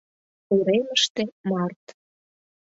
Уремыште— 0.55 1.23
март. 1.49 1.83